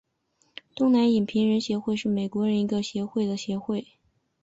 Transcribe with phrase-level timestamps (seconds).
[0.75, 3.85] 东南影评人协会是美国的一个影评人协会。